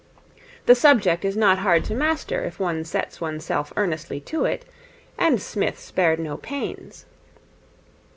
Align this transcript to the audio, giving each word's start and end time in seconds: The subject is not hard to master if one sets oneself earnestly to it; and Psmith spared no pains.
The 0.65 0.73
subject 0.73 1.23
is 1.23 1.37
not 1.37 1.59
hard 1.59 1.85
to 1.85 1.93
master 1.93 2.43
if 2.43 2.59
one 2.59 2.83
sets 2.85 3.21
oneself 3.21 3.71
earnestly 3.77 4.19
to 4.21 4.45
it; 4.45 4.65
and 5.15 5.39
Psmith 5.39 5.77
spared 5.77 6.17
no 6.17 6.37
pains. 6.37 7.05